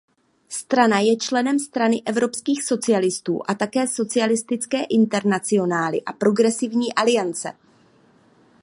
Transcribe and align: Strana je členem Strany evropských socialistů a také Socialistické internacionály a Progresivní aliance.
Strana 0.49 0.99
je 0.99 1.17
členem 1.17 1.59
Strany 1.59 2.01
evropských 2.05 2.63
socialistů 2.63 3.39
a 3.47 3.53
také 3.55 3.87
Socialistické 3.87 4.83
internacionály 4.83 6.01
a 6.03 6.13
Progresivní 6.13 6.93
aliance. 6.95 7.53